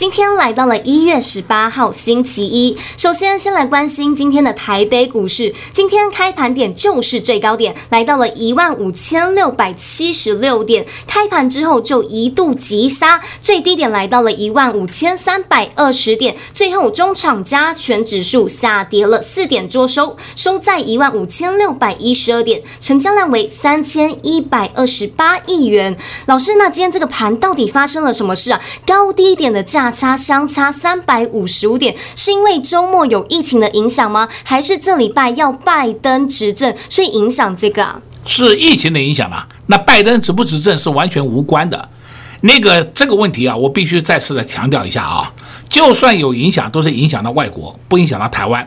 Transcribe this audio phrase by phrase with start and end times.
[0.00, 5.54] 今天来到了一月十八号星期一，首先先来关心今天的台北股市。
[5.74, 25.94] 今天开盘点就是最高点，来到了一万五千六百七十六点，开盘之后就一度急杀，最低点来到了一万五千三百二十点，最后中场加权指数下跌了四点，作收收在一万五千六百一十二点，成交量为三千一百二十八亿元。
[26.24, 28.62] 老师，那今天这个盘到底发生了什么事啊？
[28.86, 29.89] 高低点的价。
[29.90, 34.28] 差相差三百五十五点，是因为周末有疫情的影响吗？
[34.44, 38.00] 还是这礼拜要拜登执政，所以影响这个啊？
[38.26, 39.46] 是疫情的影响啊。
[39.66, 41.88] 那拜登执不执政是完全无关的。
[42.42, 45.32] 那个这个问题啊，我必须再次的强调一下啊，
[45.68, 48.66] 就算有影响，都是影响到外国，不影响到台湾。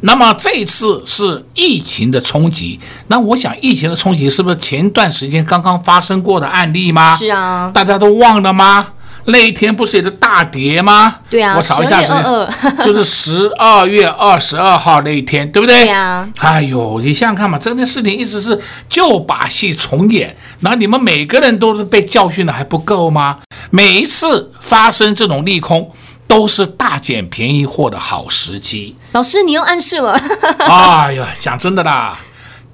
[0.00, 7.16] 那么这一次是疫情的冲击，那我想疫情的冲击是不是前段时间刚刚发生过的案例吗？
[7.16, 8.88] 是啊，大家都忘了吗？
[9.26, 11.16] 那一天不是也是大跌吗？
[11.30, 12.12] 对啊，我查一下是，
[12.84, 15.84] 就是十二月二十二号那一天，对不对？
[15.84, 16.28] 对啊。
[16.38, 23.38] 哎呦，你想想看嘛，这件事情一直是旧把戏重演，那你们每个人都是被教训的还不够吗？
[23.70, 25.90] 每一次发生这种利空，
[26.28, 28.94] 都是大捡便宜货的好时机。
[29.12, 30.12] 老师，你又暗示了。
[30.58, 32.18] 哎呀，讲真的啦，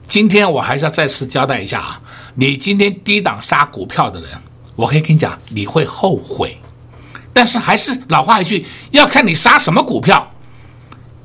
[0.09, 2.01] 今天我还是要再次交代一下啊，
[2.35, 4.31] 你今天低档杀股票的人。
[4.81, 6.59] 我可以跟你讲，你会后悔，
[7.35, 10.31] 但是还是老话一句，要看你杀什么股票。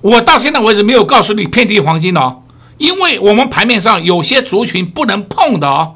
[0.01, 2.41] 我到现在为止没有告诉你遍地黄金哦，
[2.77, 5.95] 因为我们盘面上有些族群不能碰的哦，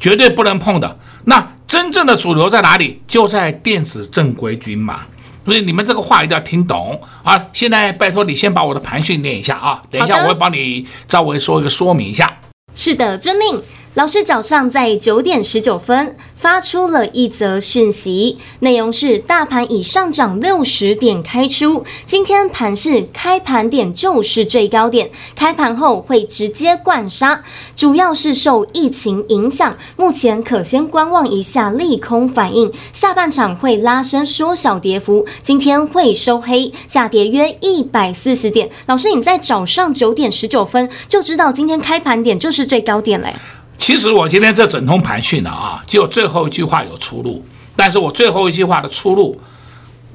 [0.00, 0.98] 绝对不能碰的。
[1.26, 3.02] 那真正的主流在哪里？
[3.06, 5.02] 就在电子正规军嘛。
[5.44, 7.46] 所以你们这个话一定要听懂啊！
[7.52, 12.38] 现在拜托你先把我的盘训练一下啊，等一下我会帮你稍微说一个说明一下。
[12.74, 13.60] 是的，遵命。
[13.94, 27.44] 老师早上在九点十九分发出了一则讯息，内容是大盘已上涨六十点开出，今天盘势开盘点就是最高点，开盘后会直接灌杀，
[27.76, 38.68] 主要是受疫情影响，目前可先观望一下利空反应，下半场会拉升缩小跌幅，今天会收黑，下跌约一百四十点。
[38.86, 43.32] 老师，你在早上九点十九分就知道今天开盘点就是最高点嘞。
[43.76, 47.44] 其实我今天这整通盘训的啊，就最后一句话有出入，
[47.76, 49.38] 但是我最后一句话的出入，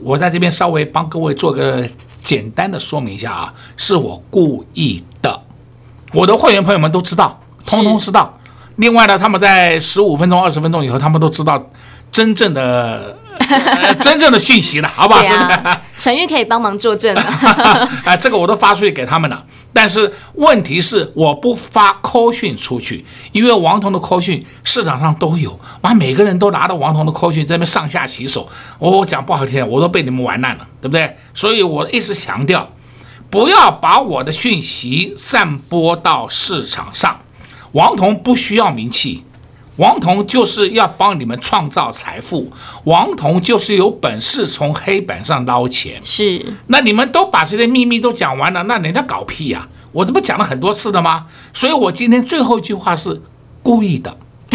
[0.01, 1.87] 我在这边稍微帮各位做个
[2.23, 5.41] 简单的说明一下啊，是我故意的，
[6.13, 8.35] 我的会员朋友们都知道，通通知道。
[8.77, 11.69] 另外呢，他们在十五分钟、二十分钟以后，他们都知道
[12.11, 15.23] 真正的、 呃、真正的讯息了，好不好？
[15.23, 17.21] 啊、陈玉可以帮忙作证的。
[17.21, 19.45] 啊， 这个我都发出去给他们了。
[19.71, 28.49] 但是问题是，我不发 call 讯出去，因为王彤的 call 讯市场上都有，哇，每个人都拿到王彤的 call 讯在那边上下其手。
[28.79, 31.15] 我讲不好听，我都被你们玩烂了，对不对？
[31.35, 32.67] 所以我一直强调，
[33.29, 37.19] 不要把我的讯息散播到市场上。
[37.73, 39.23] 王彤不需要名气，
[39.79, 42.51] 王彤就是要帮你们创造财富，
[42.83, 46.01] 王彤就是有本事从黑板上捞钱。
[46.03, 49.87] 是，那你们都把这些秘密都讲完了，那人家搞屁呀、啊？
[49.93, 51.27] 我这不讲了很多次的吗？
[51.53, 53.21] 所以我今天最后一句话是
[53.63, 54.13] 故意的。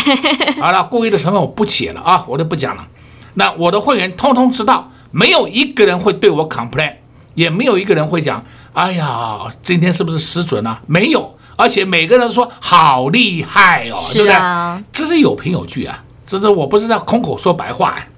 [0.61, 2.87] 好了，故意的成分我不写了啊，我就不讲了。
[3.35, 6.93] 那我的会员通通知道，没有一个人会对我 complain，
[7.35, 10.83] 也没有一个人会讲，哎呀，今天是不是失准啊？
[10.87, 11.34] 没有。
[11.57, 14.85] 而且每个人说好厉害哦，对不对？
[14.93, 18.09] 这是有凭有据啊，这是我不是在空口说白话哎。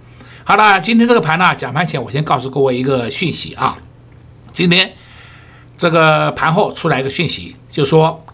[0.44, 3.76] 好了，今天这个盘呢，讲盘前我先告诉各位一个讯息啊，
[4.52, 4.92] 今天
[5.76, 8.24] 这个盘后出来一个讯息，就说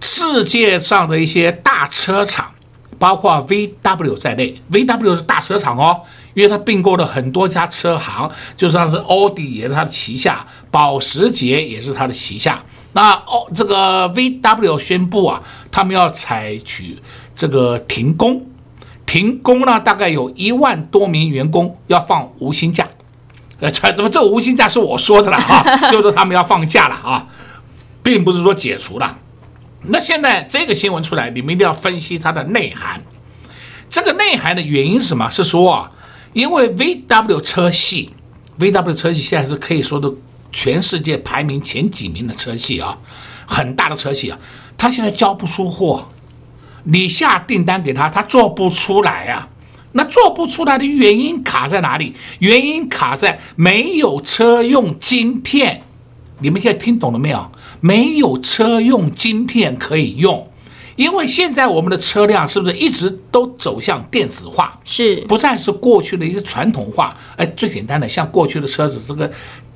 [0.00, 2.50] 世界上的一些大车厂，
[2.98, 6.02] 包括 VW 在内，VW 是大车厂哦，
[6.34, 12.62] 因为它并购了很多家车行，就算是奥迪也是它的旗下，保时捷也是它的旗下。
[12.92, 16.98] 那哦，这个 VW 宣布啊，他们要采取
[17.36, 18.44] 这个停工，
[19.06, 22.88] 停工呢，大概有一万多名员工要放无薪假，
[23.60, 25.62] 呃，这怎么这个无薪假是我说的了啊？
[25.90, 27.28] 就是他们要放假了啊，
[28.02, 29.18] 并不是说解除了。
[29.82, 33.02] 那现在这个新闻出来，你们一定要分析它的内涵。
[33.88, 35.30] 这个内涵的原因是什么？
[35.30, 35.90] 是说啊，
[36.32, 38.10] 因为 VW 车系
[38.58, 40.12] ，VW 车系现在是可以说的
[40.52, 42.98] 全世界排名前几名的车系啊，
[43.46, 44.38] 很大的车系啊，
[44.76, 46.08] 他现在交不出货，
[46.84, 49.48] 你下订单给他，他做不出来啊。
[49.92, 52.14] 那做不出来的原因卡在哪里？
[52.38, 55.82] 原因卡在没有车用晶片。
[56.38, 57.50] 你们现在听懂了没有？
[57.80, 60.48] 没有车用晶片可以用，
[60.94, 64.72] 因为现在我们的车辆是不是一直都走向电子化？
[64.84, 67.16] 是，不再是过去的一些传统化。
[67.36, 69.28] 哎，最简单的，像过去的车子，这个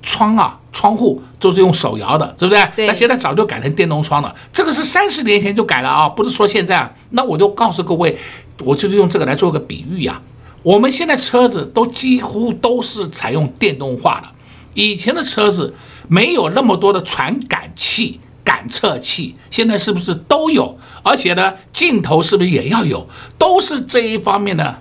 [0.05, 2.65] 窗啊、窗户都是用手摇的，对不对？
[2.77, 2.87] 对。
[2.87, 6.95] 那现在早就改成电动窗了，这个是三十年前就改了啊，不是说现在。
[7.11, 8.17] 那我就告诉各位，
[8.61, 10.23] 我就是用这个来做个比喻呀。
[10.63, 14.29] 我们现在车子都几乎都是采用电动化的，
[14.75, 15.75] 以前的车子。
[16.07, 20.79] 没有那么多的传感器、感测器，现在是不是都有？
[21.03, 23.09] 而且呢，镜头是不是也要有？
[23.39, 24.77] 都是这一方面呢，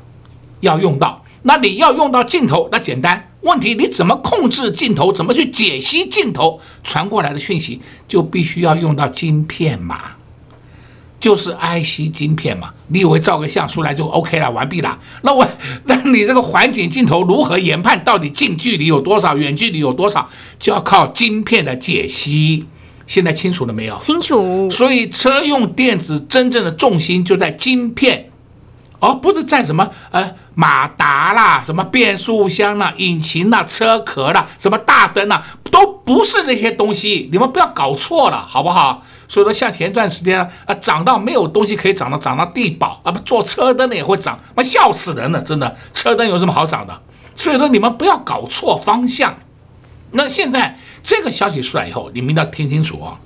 [0.59, 1.23] 要用到。
[1.43, 3.29] 那你要用到镜头，那简单。
[3.43, 5.11] 问题你怎么控制镜头？
[5.11, 7.81] 怎么去解析镜头传过来的讯息？
[8.07, 10.01] 就必须要用到晶片嘛。
[11.19, 14.99] 就是 IC 晶片嘛，你以为照个相出来就 OK 了，完毕了？
[15.21, 15.47] 那我，
[15.85, 20.29] 那你这个环景镜头如何研判到底近距离有多少，远距离有多少，
[20.59, 22.65] 就要靠晶片的解析。
[23.07, 23.97] 现在清楚了没有？
[23.99, 24.69] 清楚。
[24.69, 28.29] 所以车用电子真正的重心就在晶片，
[29.03, 37.27] 而不是在什么呃马达啦、什么变速箱啦、引擎啦、车壳啦、什么大灯啦，都不是那些东西。
[37.29, 39.03] 你们不要搞错了，好不好？
[39.27, 47.01] 所以说，像前段时间啊，涨到没有东西可以涨了，涨到地保啊，不做车灯的也会涨，妈笑死人了，真的，车灯有什么好涨的？
[47.35, 49.35] 所以说你们不要搞错方向。
[50.11, 53.19] 那现在这个消息出来以后，你们一定要听清楚啊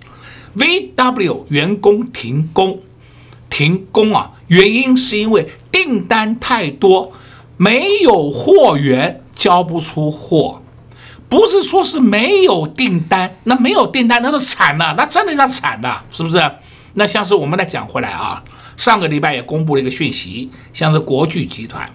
[0.55, 2.79] ，VW 员工停工，
[3.49, 7.13] 停工啊，原因是因为订单太多，
[7.57, 10.61] 没有货源，交不出货。
[11.29, 16.41] 不是说是没有订单，那没有订单，那都惨了，那真的要惨了，是不是？
[16.93, 18.41] 那像是我们来讲回来啊，
[18.77, 21.89] 上个礼拜也公布了一个讯息，像是国巨集团，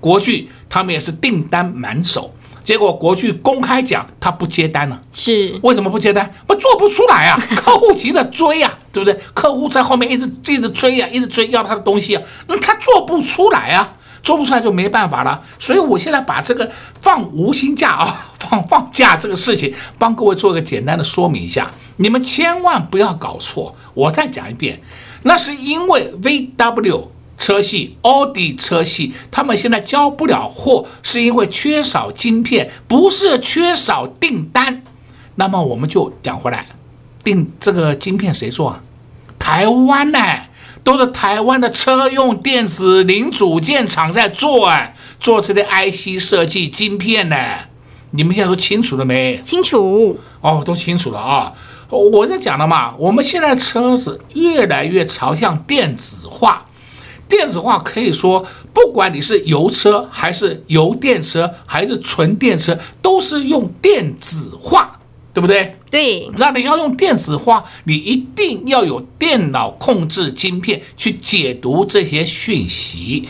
[0.00, 6.32] 国巨他们也是订单满手，结果国巨公开讲他不接单了，是为什么不接单？
[6.46, 9.20] 不做不出来啊， 客户急着追呀、啊，对不对？
[9.34, 13.96] 客户在后面一直一直追呀、啊，一直追要他的东西啊，那他做不出来啊。
[14.24, 16.70] 做不出来就没办法了，所以我现在把这个
[17.00, 23.74] 放无薪假啊， 放放假这个事情，帮各位做一个简单的说明一下，你们千万不要搞错。
[23.94, 24.80] 我再讲一遍，
[25.24, 27.08] 那是因为 VW
[27.42, 34.84] 车系、奥迪车系，他们现在交不了货，是因为缺少晶片，不是缺少订单。
[35.34, 36.68] 那么我们就讲回来，
[37.24, 38.80] 订这个晶片谁做啊？
[39.40, 40.18] 台湾呢？
[40.84, 47.36] 都是台湾的车用电子零组件厂在做哎，做这些 IC 设计晶片呢。
[48.12, 49.36] 你们现在都清楚了没？
[49.38, 51.52] 清楚哦，都清楚了啊。
[51.88, 56.66] 我在讲了嘛，我们现在车子越来越朝向电子化，
[57.32, 64.98] 电子化可以说，不管你是油车还是油电车还是纯电车，都是用电子化。
[65.34, 65.74] 对不对？
[65.90, 73.26] 对，那你要用电子化，你一定要有电脑控制晶片去解读这些讯息，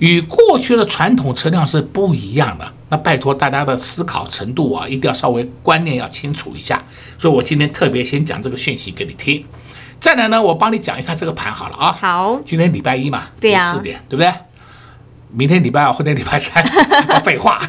[0.00, 2.66] 与过去的传统车辆是不一样的。
[2.88, 6.84] 那拜托大家的思考程度啊，一定要稍微观念要清楚一下。
[7.20, 9.44] 所以我今天特别先讲这个讯息给你听。
[10.04, 11.90] 再来呢，我帮你讲一下这个盘好了啊。
[11.90, 14.30] 好，今天礼拜一嘛，对呀，四点，对不对？
[15.30, 16.62] 明天礼拜二，后天礼拜三，
[17.24, 17.62] 废话。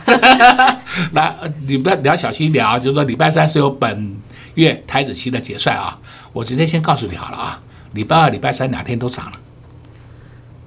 [1.13, 1.33] 来
[1.65, 4.17] 你不要你要小心一点啊，就是说礼拜三是有本
[4.55, 5.97] 月台子期的结算啊。
[6.33, 7.57] 我直接先告诉你好了啊，
[7.93, 9.31] 礼拜二、礼拜三两天都涨了。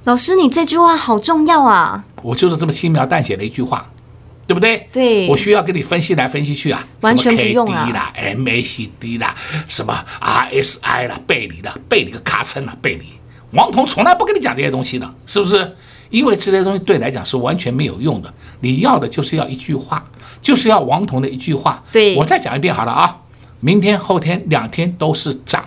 [0.04, 2.02] 老师，你这句话好重要啊！
[2.22, 3.86] 我就是这么轻描淡写的一句话，
[4.48, 4.88] 对不对？
[4.90, 5.28] 对。
[5.28, 7.86] 我需要给你分析来分析去啊，完全不用啊。
[7.86, 9.34] KD 啦、MACD 啦，
[9.68, 13.06] 什么 RSI 啦，背离的，背离个咔称啦，背离。
[13.52, 15.76] 王彤从来不跟你讲这些东西的，是不是？
[16.10, 20.02] 因为这些东西对你来讲是完全没有用的，你要的就是要一句话，
[20.40, 21.84] 就是要王彤的一句话。
[21.92, 23.14] 对，我再讲一遍好了啊，
[23.60, 25.62] 明天后天两天都是涨，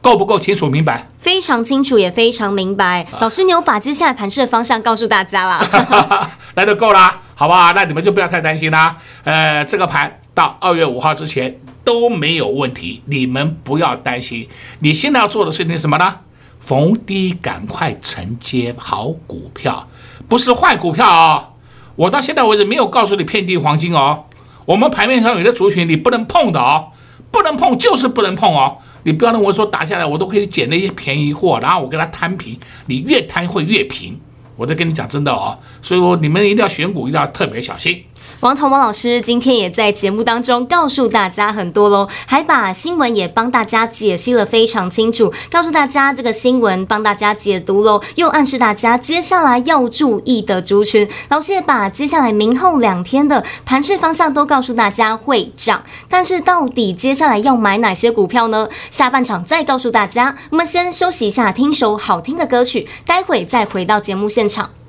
[0.00, 1.06] 够不够清楚明白？
[1.18, 3.06] 非常清楚，也非常明白。
[3.20, 7.72] 老师，你有把接下来盘势的方向告诉大家了， 那就够了，好不好？
[7.72, 8.96] 那你们就不要太担心啦。
[9.24, 14.48] 呃，这个盘到二月五号之前都没有问题，你们不要担心。
[14.78, 16.20] 你现在要做的事情是什么呢？
[16.60, 19.88] 逢低赶快承接好股票，
[20.28, 21.48] 不是坏股票哦。
[21.96, 24.24] 我到现在为止没有告诉你遍地黄金哦。
[24.64, 26.92] 我们盘面上有的族群你不能碰的哦，
[27.30, 28.78] 不能碰就是不能碰哦。
[29.02, 34.18] 你不要认为说打下来我都可以捡那些便宜货，然后我跟他摊平，你越摊会越平。
[34.56, 38.04] 我在跟你讲真的哦，所以说你们一定要选股，一定要特别小心。
[38.40, 51.08] 王彤王老师今天也在节目当中告诉大家很多喽，还把新闻也帮大家解析了非常清楚，告诉大家这个新闻帮大家解读喽，又暗示大家接下来要注意的族群。
[51.30, 58.68] 老师也把接下来明后两天的盘势方向都告诉大家会涨，但是到底接下来要买哪些股票呢？
[58.90, 60.36] 下半场再告诉大家。
[60.50, 64.83] 我们先休息一下，听首好听的歌曲，待会再回到节目现场。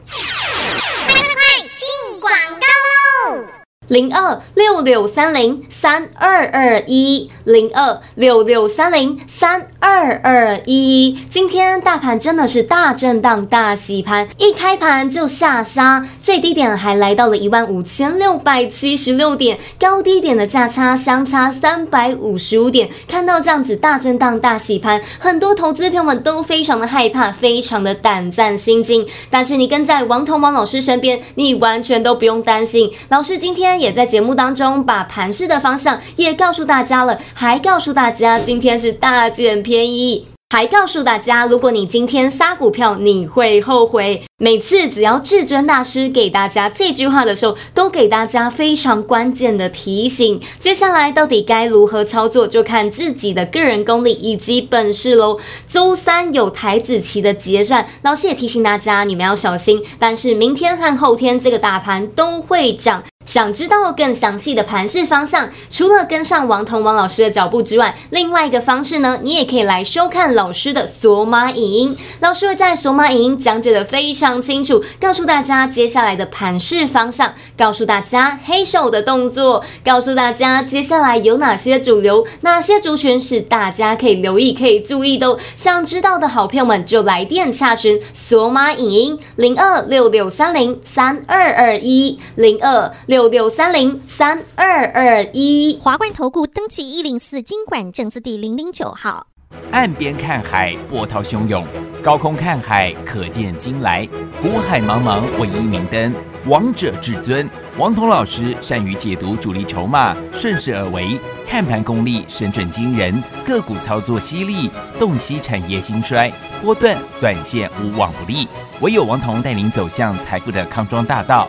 [3.87, 11.19] 零二六六三零三二二一，零二六六三零三二二一。
[11.29, 22.89] 今天大盘真的是大震荡、大洗盘，一开盘就下杀，最低点还来到了一万五千六百七十六点，高低点的价差相差三百五十五点。
[23.07, 29.05] 看到这样子大震荡、大洗盘，很多投资朋友们都非常的害怕，非常的胆战心惊。
[29.29, 32.91] 但是你跟在王彤王老师身边，你完全都不用担心。
[33.09, 33.74] 老师今天。
[33.79, 44.23] 也在节目当中把盘势的方向也告诉大家了，还告诉大家今天是大捡便宜，还告诉大家，如果你今天杀股票，你会后悔。
[44.37, 50.41] 每次只要至尊大师给大家这句话的时候，都给大家非常关键的提醒。
[50.59, 55.39] 接下来到底该如何操作，就看自己的个人功力以及本事喽。
[55.67, 59.81] 周三有台子棋的结算，老师也提醒大家，你们要小心。
[59.97, 63.01] 但是明天和后天这个大盘都会涨。
[63.25, 71.97] 想知道更详细的盘势方向，除了跟上王彤王老师的脚步之外，另外一个方式呢，你也可以来收看老师的索马影音。
[72.19, 85.27] 老师会在索马影音讲解的非常清楚，告诉大家接下来的盘势方向，告诉大家黑手的动作，告诉大家接下来有哪些主流，哪些族群是大家可以留意、可以注意的。
[85.27, 93.14] 哦想知道的好朋友们就来电洽询索马影音零二六六三零三二二一零二六。
[93.15, 99.27] 六六三零三二二一，华冠投顾登记一零四经管证字第零零九号。
[99.71, 101.63] 岸边看海，波涛汹涌；
[102.03, 104.05] 高空看海，可见金来。
[104.41, 106.13] 股海茫茫，唯一明灯。
[106.47, 111.17] 王者至尊，王彤老师善于解读主力筹码，顺势而为，
[111.47, 114.69] 看盘功力神准惊人，个股操作犀利，
[114.99, 116.29] 洞悉产业兴衰，
[116.61, 118.45] 波段短线无往不利。
[118.81, 121.47] 唯有王彤带领走向财富的康庄大道。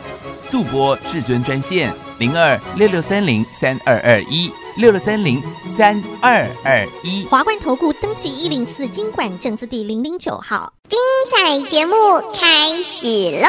[0.51, 5.43] 速播至尊专线零二六六三零三二二一六六三零
[5.77, 10.99] 三二二一，华冠投顾登记一零四经管证字第零零九号，精
[11.31, 11.95] 彩节目
[12.35, 13.07] 开始
[13.41, 13.49] 喽！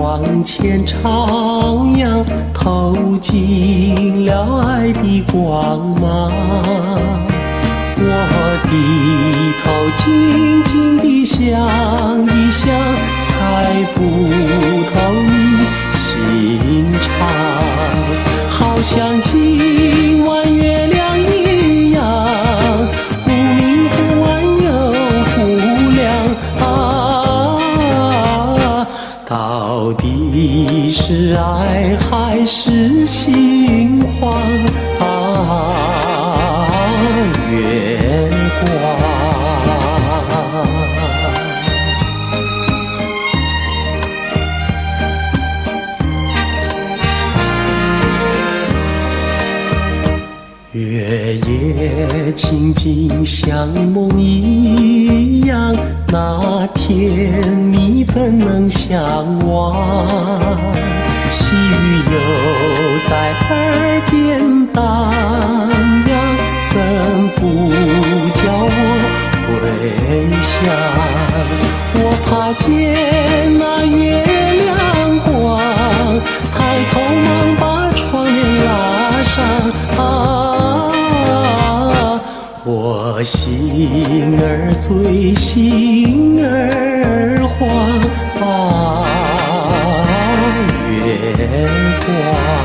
[0.00, 6.32] 窗前朝阳，透进了爱的光芒。
[8.02, 8.12] 我
[8.64, 8.70] 低
[9.60, 11.38] 头静静地想
[12.24, 12.72] 一想，
[13.28, 13.30] 猜
[13.92, 14.00] 不
[14.90, 14.96] 透
[52.50, 55.72] 静静像梦一样，
[56.08, 57.40] 那天
[57.72, 59.00] 你怎能相
[59.46, 59.72] 忘？
[61.30, 62.18] 细雨又
[63.08, 65.12] 在耳边荡
[66.08, 66.12] 漾，
[66.70, 66.74] 怎
[67.36, 67.40] 不
[68.34, 68.68] 叫我
[69.46, 69.54] 回
[70.42, 70.58] 想？
[71.94, 72.66] 我怕见
[73.60, 74.26] 那月
[83.20, 87.68] 我心儿醉，心儿慌
[88.40, 89.04] 啊！
[90.88, 91.04] 月
[92.06, 92.59] 光。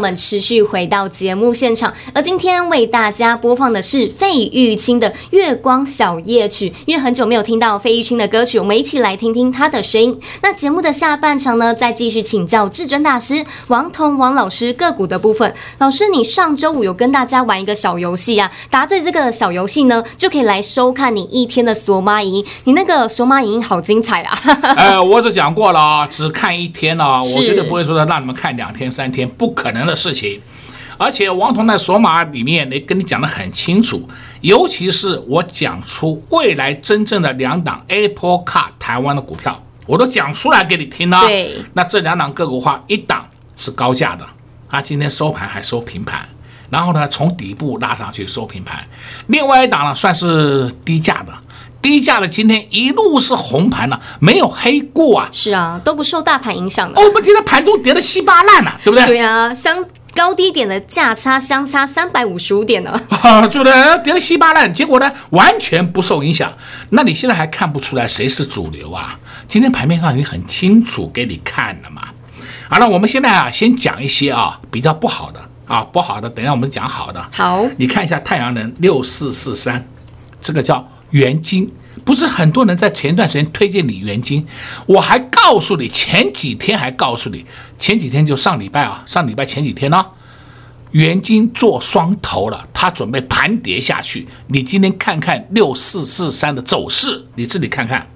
[0.00, 6.70] 们持续回到节目现场，而今天为大家播放的是费玉清的《月光小夜曲》。
[6.86, 10.18] 因为很久没有听到费玉清的歌曲，我们一起来听听他的声音。
[10.42, 15.54] 那节目的下半场呢，再继续请教至尊大师王彤王老师个股的部分。
[15.78, 18.50] 老师，你上周五有跟大家玩一个小游戏啊？
[18.70, 22.46] 答对这个小游戏呢，就可以来收看你一天的索马影音。
[22.64, 24.38] 你那个索马影音好精彩啊！
[24.76, 29.28] 呃，我只讲过了啊，只看一天了，是我绝对不会说让你们看两天三天。
[29.28, 30.40] 不可能事情，
[30.96, 34.08] 而且王彤在索马里面，也跟你讲得很清楚，
[34.40, 41.20] 尤其是我讲出未来真正的两档 Apple Car 台湾的股票，我都讲出来给你听了。
[41.26, 44.26] 对，那这两档个股话，一档是高价的，
[44.68, 46.28] 啊，今天收盘还收平盘，
[46.68, 48.86] 然后呢，从底部拉上去收平盘，
[49.28, 51.32] 另外一档呢，算是低价的。
[51.82, 55.28] 低价的今天一路是红盘了，没有黑过啊。
[55.32, 57.00] 是啊，都不受大盘影响的。
[57.00, 59.06] 哦，我们今天盘中跌得稀巴烂了，对不对？
[59.06, 59.84] 对啊，相
[60.14, 63.00] 高低点的价差相差三百五十五点呢。
[63.22, 66.52] 啊，对的，跌得稀巴烂，结果呢，完全不受影响。
[66.90, 69.18] 那你现在还看不出来谁是主流啊？
[69.48, 72.02] 今天盘面上已经很清楚给你看了嘛。
[72.68, 77.24] 好了，我们现在啊，先讲一些啊比较不好的啊，不好的，等一下我们讲好的。
[77.32, 79.88] 好，你看一下太阳能六四四三，
[80.42, 80.86] 这个叫。
[81.10, 81.70] 元金
[82.04, 84.46] 不是很多人在前段时间推荐你元金，
[84.86, 87.44] 我还告诉你前几天还告诉你
[87.78, 90.10] 前几天就上礼拜啊，上礼拜前几天呢、啊，
[90.92, 94.26] 元金做双头了，它准备盘跌下去。
[94.46, 98.08] 你今天看看六四四三的走势，你自己看看。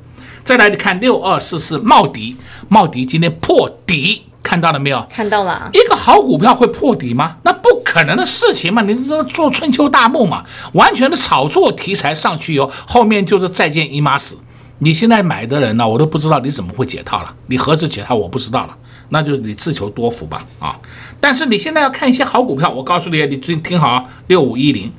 [0.45, 2.37] 再来你看六二四四茂迪，
[2.69, 4.23] 茂迪今天破底。
[4.45, 5.05] 看到了没有？
[5.11, 5.69] 看到了。
[5.73, 7.37] 一个好股票会破底吗？
[7.43, 8.83] 那不可能的事情嘛！
[8.83, 14.37] 你这做春秋大梦嘛，完全的炒作题材上去以后，后面就是再见姨妈死。
[14.79, 17.35] 你现在买的人呢，我都不知道你怎么会解套了。
[17.47, 18.77] 你何时解套，我不知道了。
[19.09, 20.77] 那就是你自求多福吧啊！
[21.21, 24.93] 但是你现在要看一些好股票，我告诉你，你最近听好啊，六五一零，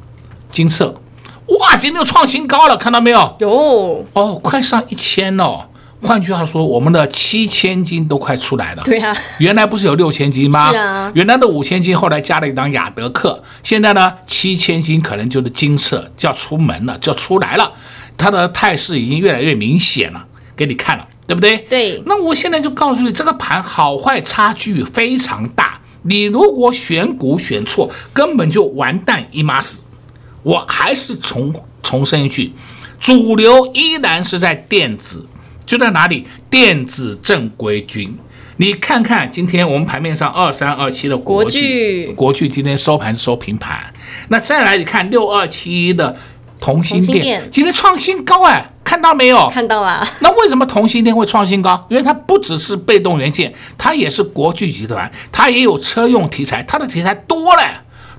[0.49, 0.95] 金色，
[1.59, 3.35] 哇，今天又创新高了，看到没有？
[3.39, 5.69] 有哦，快上一千了。
[6.05, 8.83] 换句话说，我们的七千斤都快出来了。
[8.83, 10.71] 对啊，原来不是有六千金吗？
[10.71, 17.71] 是啊，原来的五千斤后来加了一档雅德克，现在呢七千斤可能就是金色，就要出门了，就要出来了。
[18.17, 21.57] 它的态势已经越来越明显了，给你看了，对不对？
[21.69, 22.01] 对。
[22.05, 29.83] 那我现在就告诉你，这个盘好坏差距非常大，你如果选股选错，根本就完蛋一妈死。
[30.43, 32.53] 我还是重重申一句，
[32.99, 35.25] 主流依然是在电子。
[35.65, 36.25] 就在哪里？
[36.49, 38.17] 电子正规军，
[38.57, 43.93] 你看看今天我们盘面上二三二七的国巨，国巨今天收盘收平盘。
[44.29, 46.15] 那再来，你看六二七一的
[46.59, 49.49] 同心电，今天创新高哎，看到没有？
[49.49, 50.07] 看到了。
[50.19, 51.85] 那为什么同心电会创新高？
[51.89, 57.61] 因为它不只是被动元件，它也是国巨集团，它也有车用题材，它的题材多了。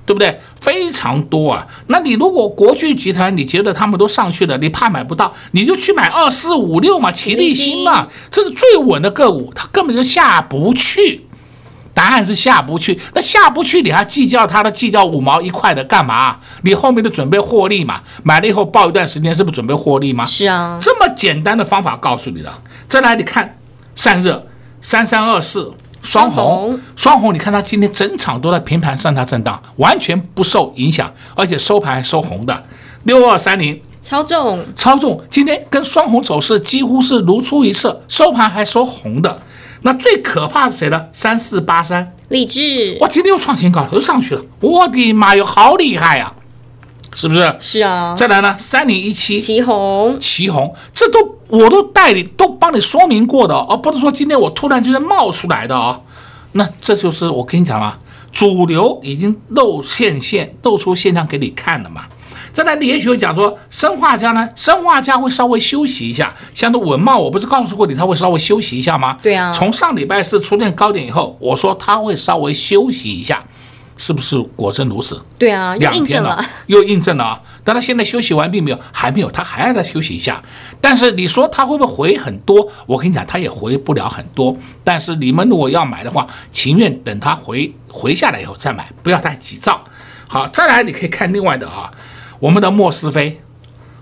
[0.07, 0.41] 对不对？
[0.61, 1.67] 非常多啊！
[1.89, 11.27] 那你如果国巨集团，你觉得他们都上去了，你怕买不到，你就去买二四五六嘛，齐力新嘛，这是最稳的个股，它根本就下不去。
[11.93, 13.01] 答案是下不去。
[13.15, 16.37] 那下不去，你还计较它的计较五毛一块的干嘛？
[16.63, 20.25] 你后面的准备获利嘛，买了以后抱一段时间，是不是准备获利吗？
[20.25, 22.53] 是啊，这么简单的方法告诉你的。
[22.89, 23.59] 再来，你看
[23.95, 24.47] 散热
[24.81, 25.73] 三三二四。
[26.07, 32.63] 双红，双红，你看它今天整场都在平盘上下震荡，完全不受影响，而且收盘还收红的。
[33.03, 39.37] 六二三零，超重，超重，今天跟双红走势几乎是如出一辙，收盘还收红的。
[39.83, 41.07] 那最可怕是谁呢？
[41.13, 46.46] 三四八三，力智，哇，今天又创新高了，又上去了，我的妈哟，好厉害呀、啊！
[47.17, 47.57] 是不是？
[47.59, 48.15] 是啊。
[48.15, 48.55] 再来呢？
[48.59, 55.99] 三零一七，奇红，奇红，这都我都带你都帮你说明过的，而不是说今天我突然就在冒出来的啊。
[56.53, 57.99] 那这就是我跟你讲啊，
[58.31, 62.03] 主流已经露现现露出现象给你看了嘛。
[62.53, 64.49] 再来，你也许会讲说，生化家呢？
[64.55, 69.17] 生化家会稍微休息一下，像那文茂，我不是告诉过你他会稍微休息一下吗？
[69.23, 69.53] 对啊。
[69.53, 73.45] 从上礼拜四出现高点以后，我说他会稍微休息一下。
[73.97, 75.21] 是不是果真如此？
[75.39, 77.41] 对啊，又印证了， 又印证了啊！
[77.65, 80.43] 但他现在休息完并没有，还没有，他还要再休息一下。
[80.81, 82.71] 但是你说他会不会回很多？
[82.87, 84.57] 我跟你讲，他也回不了很多。
[84.85, 89.83] 但是你们如果要买的话，情愿等他回回下来以后再买，不要太急躁。
[90.29, 91.91] 好，再来你可以看另外的啊，
[92.39, 93.41] 我们的莫斯菲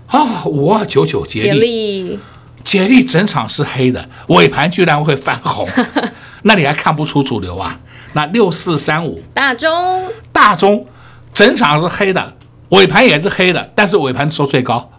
[0.07, 2.19] 啊，五二九九捷捷力，
[2.63, 5.67] 接力整场是黑的，尾盘居然会翻红，
[6.43, 7.79] 那你还看不出主流啊？
[8.15, 10.87] 那六四三五大中大中
[11.33, 12.33] 整场是黑的，
[12.69, 14.89] 尾盘也是黑的，但是尾盘收最高，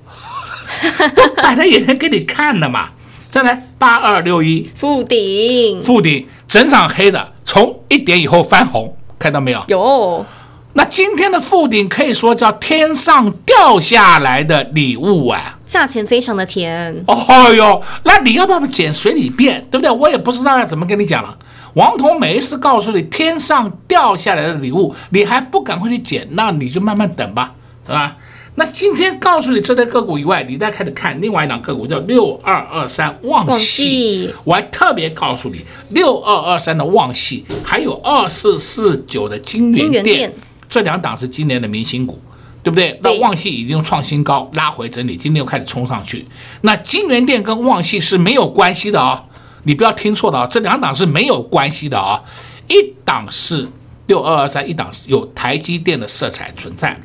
[1.17, 2.91] 都摆在眼前给你看的嘛。
[3.31, 9.65] 再来八二六一富鼎富鼎整场黑的，从一点以后翻红，看到没有？
[9.69, 10.27] 有
[10.75, 15.59] 那今天的富鼎可以说叫天上掉下来的礼物啊！
[15.65, 19.91] 价钱非常的甜，哦哟，那你要不要捡随你便，对不对？
[19.91, 21.35] 我也不知道要怎么跟你讲了。
[21.77, 28.17] 王彤每一次告诉你天上掉下来的礼物，你还不赶快去捡，那你就慢慢等吧，是吧？
[28.55, 40.33] 那今天告诉你这类个股以外，你再开始看另外一档个股叫六二二三旺旺矽矽，我还特别告诉你六二二三的旺系，还有二四四九的金金源店，
[40.71, 42.19] 这两档是今年的明星股。
[42.63, 42.99] 对不对？
[43.01, 46.27] 那对旺系已经创新高，拉回整理，今天又开始冲上去。
[46.63, 49.23] 那金源店跟旺系是没有关系的啊、哦，
[49.67, 52.23] 你不要听错了啊，这两档是没有关系的啊、哦。
[52.69, 53.69] 一档是
[54.07, 56.97] 六二二三，一档有台积电的色彩存在。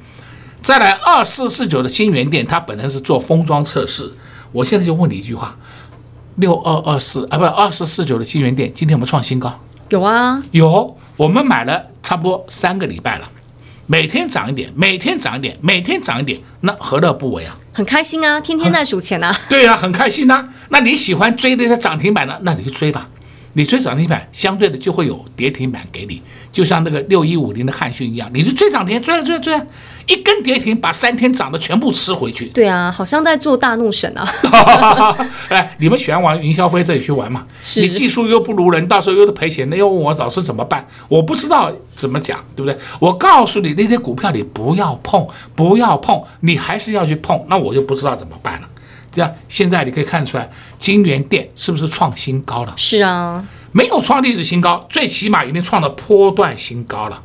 [0.62, 4.14] 再来二四四九的金源电，它本身是做封装测试。
[4.52, 5.58] 我现在就问你一句话：
[6.36, 9.60] 六二二四啊，不二四四九的金源电，今天有没有创新高？
[9.90, 13.28] 有啊，有，我们买了差不多三个礼拜了。
[13.88, 17.58] 每天涨一点，每天涨一点，每天涨一点，那何乐不为啊？
[17.74, 19.36] 很开心啊，天天在数钱啊。
[19.50, 23.08] 对、啊，很开心呐、那你喜欢追那个涨停板的，那你就追吧。
[23.54, 26.22] 你追涨停板，相对的就会有跌停板给你，
[26.54, 29.66] 就像那个六一五零的汉讯一样，你就追涨停，追啊追啊追啊，
[30.12, 32.48] 一根跌停把三天涨的全部吃回去。
[32.48, 34.28] 对啊，好像在做大怒神啊。
[35.48, 37.46] 哎，你们喜欢玩云霄飞车也去玩嘛？
[37.78, 40.86] 你技术又不如人，到时候又得赔钱，那又问我老师怎么办？
[41.08, 42.78] 我不知道怎么讲，对不对？
[43.00, 48.68] 我告诉你，那些股票你不要碰，不要碰，你还是要去碰，那我就不知道怎么办了。
[49.14, 52.74] 这样，现在你可以看出来，金源店是不是创新高了？
[52.76, 57.22] 是啊，没有创历史新高，最起码已经创了波段新高了。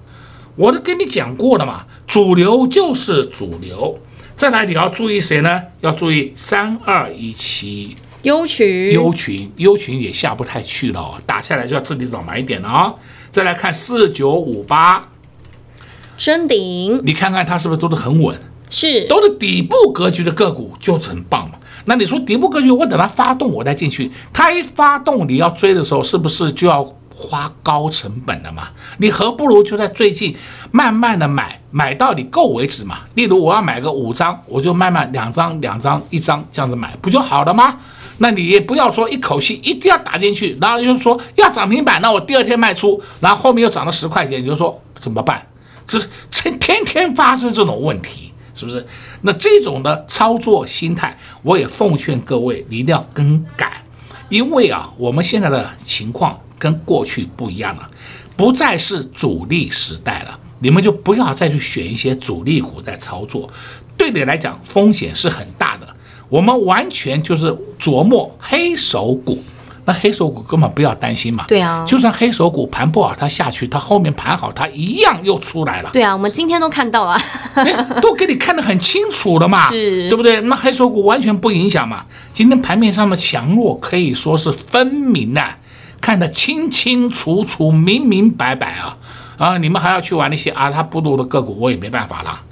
[0.56, 3.98] 我都跟你讲过了嘛，主流就是主流。
[4.34, 5.62] 再来，你要注意谁呢？
[5.80, 12.94] 要注意三二一七优群，优群，优群也下不太去了哦，打下来就要自己找买一点了啊、哦。
[13.30, 15.08] 再来看四九五八，
[16.18, 18.38] 升顶，你看看它是不是都是很稳？
[18.68, 21.56] 是，都是底部格局的个股，就是很棒嘛。
[21.84, 26.84] 那你说底部格局，我等它发动我再进去，它一发动你要追的时候，是不是就要
[27.16, 28.68] 花高成本了嘛？
[28.98, 30.36] 你何不如就在最近
[30.70, 32.98] 慢慢的买，买到你够为止嘛。
[33.14, 37.78] 例如我要买个五张，我就慢慢两张、两张、一张这样子买，不就好了吗？
[38.18, 45.46] 那你也不要说一口气一定要打进去，然后就是说要涨停板，那我第二天卖出，然后后面又涨了十块钱，你就说怎么办？
[45.86, 45.98] 这
[46.30, 48.24] 天天天发生这种问题。
[48.58, 48.86] 是不是？
[49.20, 53.82] 那这种的操作心态，我也奉劝各位，你一定要更改，
[54.30, 57.90] 因为啊，我们现在的情况跟过去不一样了，
[58.36, 63.48] 不再是主力时代了，你们就不要再去选一些主力股在操作，
[63.96, 65.86] 对你来讲风险是很大的。
[66.28, 69.42] 我们完全就是琢磨黑手股。
[69.88, 75.90] 那黑手股根本不要担心嘛，对啊，就算黑手股盘不好，它下去，它后面盘好，它一样又出来了。
[75.92, 77.16] 对啊，我们今天都看到了，
[78.02, 80.40] 都给你看得很清楚了嘛，是，对不对？
[80.40, 82.04] 那黑手股完全不影响嘛。
[82.32, 85.58] 今天盘面上的强弱可以说是分明呐、啊，
[86.06, 88.96] 看得清清楚楚、明明白白啊
[89.38, 89.58] 啊！
[89.58, 92.42] 你们还要去玩那些啊，它不如的个股，我也没办法了。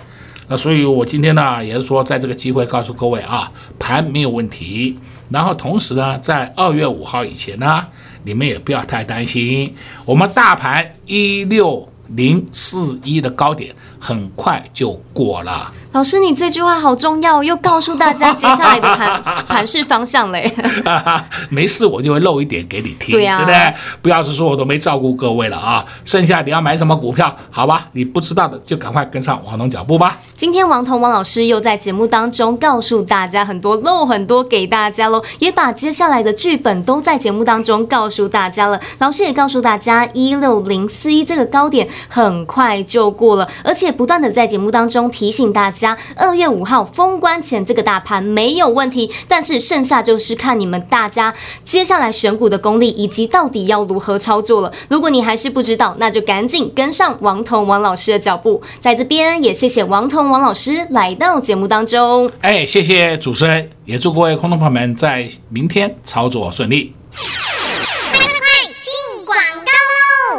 [0.48, 4.98] 那所以，我今天呢，也是说，在这个机会告诉各位啊，盘没有问题。
[5.28, 7.86] 然后同时呢，在二月五号以前呢，
[8.24, 9.72] 你们也不要太担心，
[10.04, 15.72] 我们大盘一六零四一的高点很快就过了。
[15.92, 20.52] 老师，你这句话好重要，又告诉大家接下来的盘盘势方向嘞。
[21.50, 23.74] 没事，我就会漏一点给你听，对呀、啊，对不对？
[24.02, 25.84] 不要是说我都没照顾各位了啊。
[26.04, 27.86] 剩下你要买什么股票，好吧？
[27.92, 30.18] 你不知道的就赶快跟上王彤脚步吧。
[30.36, 38.80] 今天王彤王老师又在节目当中告诉大家很多漏很多给大家喽，也把接下来的剧本都在节目当中告诉大家了。
[38.98, 45.96] 老师也告诉大家，一六零四一这个高点很快就过了，而且不断的在节目当中提醒大家。
[46.16, 54.72] 二月五号封关前，这个大盘没有问题，但是剩下就是看你们大家接下来选股的功力，以及到底要如何操作了。
[54.88, 58.62] 如果你还是不知道，那就赶紧跟上王彤王老师的脚步。
[58.80, 62.30] 在这边也谢谢王彤王老师来到节目当中。
[62.40, 66.92] 哎，谢谢主持人，也祝各位空头朋友们在明天操作顺利。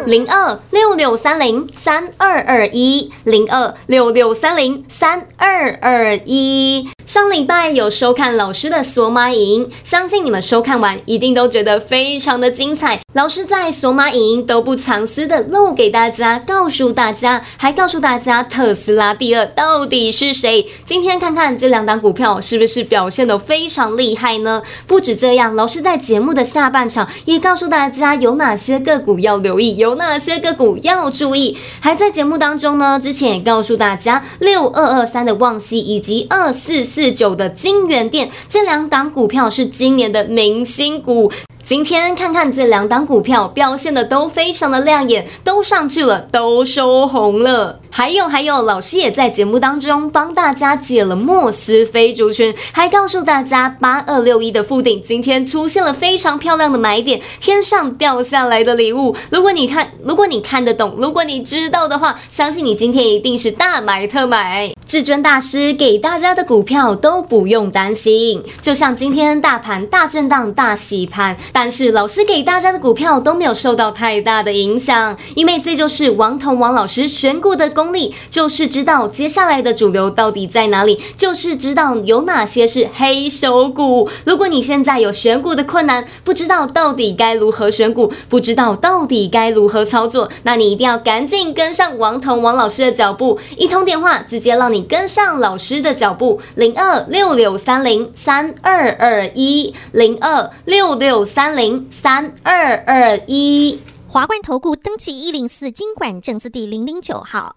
[0.05, 6.94] 零二六六三零三二二一，零二六六三零三二二一。
[7.05, 12.99] 上礼拜有收看老师的索马影，相信你们收看完一定都觉得非常的精彩。
[13.13, 20.67] 老师在索马影都不藏私的露给大家，告诉大家，还告诉大家特斯拉第二到底是谁。
[20.83, 24.63] 今天看看这两档股票是不是表现的非常厉害呢？
[24.87, 31.55] 不止这样，老师在节目的下半场也告诉大家有哪些个股要留意，有哪些个股要注意。
[31.79, 41.29] 还在节目当中呢，之前也告诉大家六二二三的旺矽以及二四四九的金源店这两档股票是今年的明星股。
[41.65, 47.79] 今天看看这两档股票表现的都非常的亮眼，都上去了，都收红了。
[47.89, 59.15] 还有还有，老师也在节目当中帮大家解了莫斯菲族群，还告诉大家八二六一的附顶今天出现了非常漂亮的买点，天上掉下来的礼物。
[59.31, 64.71] 如果你看，如果你看得懂，如果你知道的话，相信你今天一定是大买特买。
[64.85, 71.35] 至尊大师给大家的股票都不用担心，就像今天大盘大震荡、大洗盘。
[71.55, 84.09] 但是老师给大家的股票都没有受到太大的影响，因为这就是王彤王老师选股的功力，就是知道接下来的主流到底在哪里，就是知道有哪些是黑手股。
[84.25, 101.44] 如果你现在有选股的困难，不知道到底该如何选股，不知道到底该如何操作，那你一定要赶紧跟上王彤王老师的脚步，一通电话直接让你跟上老师的脚步，零二六六三零三二二一，零二六六三。
[101.45, 107.55] 三零三二二一，华冠投顾登记一零四经管证字第零零九号，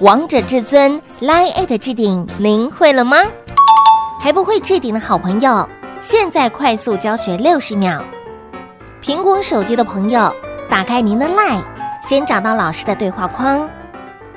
[0.00, 3.18] 王者至尊 Line@ 置顶，您会了吗？
[4.20, 5.68] 还不会置顶的好朋友，
[6.00, 8.04] 现在快速教学六十秒。
[9.00, 10.34] 苹果手机的朋友，
[10.68, 11.62] 打开您的 Line，
[12.02, 13.70] 先找到老师的对话框，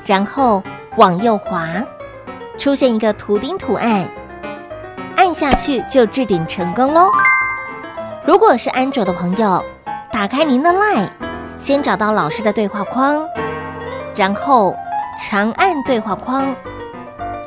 [0.06, 0.62] 然后
[0.98, 1.84] 往右滑，
[2.60, 4.08] 出现一个图钉图案，
[5.16, 7.08] 按下去就置顶成功喽。
[8.26, 9.62] 如果是安卓的朋友，
[10.10, 11.10] 打开您的 LINE，
[11.60, 13.22] 先找到老师的对话框，
[14.16, 14.74] 然后
[15.22, 16.56] 长按对话框，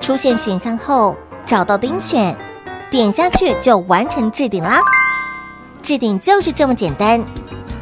[0.02, 2.36] 出现选项后找到丁选，
[2.90, 4.78] 点下去就完成置顶啦。
[5.80, 7.24] 置顶就是这么简单。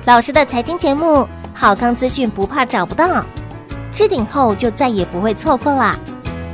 [0.04, 3.24] 老师的财经节目，好康资讯不怕找不到，
[3.90, 5.96] 置顶后就再也不会错过啦，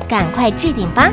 [0.08, 1.12] 赶快置顶吧。